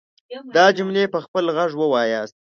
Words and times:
دا 0.55 0.65
جملې 0.77 1.03
په 1.13 1.19
خپل 1.25 1.45
غږ 1.57 1.71
وواياست. 1.77 2.35